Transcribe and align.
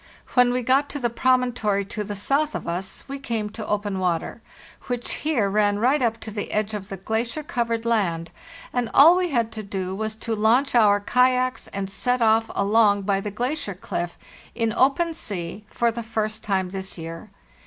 When 0.33 0.51
we 0.51 0.63
got 0.63 0.89
to 0.89 0.99
the 0.99 1.11
promontory 1.11 1.85
to 1.85 2.03
the 2.03 2.15
south 2.15 2.55
of 2.55 2.67
us 2.67 3.03
we 3.07 3.19
came 3.19 3.51
to 3.51 3.67
open 3.67 3.99
water, 3.99 4.41
which 4.87 5.11
here 5.21 5.47
ran 5.47 5.77
right 5.77 6.01
up 6.01 6.19
to 6.21 6.31
the 6.31 6.51
edge 6.51 6.73
of 6.73 6.89
the 6.89 6.97
glacier 6.97 7.43
covered 7.43 7.85
land; 7.85 8.31
and 8.73 8.89
all 8.95 9.15
we 9.15 9.29
had 9.29 9.51
to 9.51 9.61
do 9.61 9.93
was 9.93 10.15
to 10.15 10.33
launch 10.33 10.73
our 10.73 10.99
kayaks 10.99 11.67
and 11.67 11.87
set 11.87 12.19
off 12.23 12.49
along 12.55 13.03
by 13.03 13.21
the 13.21 13.29
glacier 13.29 13.75
cliff, 13.75 14.17
in 14.55 14.73
open 14.73 15.13
sea 15.13 15.65
for 15.69 15.91
the 15.91 16.01
first 16.01 16.43
time 16.43 16.71
this 16.71 16.97
year. 16.97 17.29